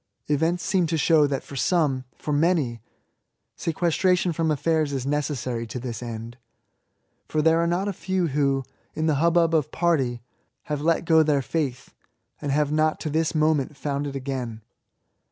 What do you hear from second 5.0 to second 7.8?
necessary to this end; for there are